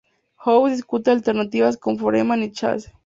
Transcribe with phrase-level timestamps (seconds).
[0.37, 2.91] House discute alternativas con Foreman y Chase.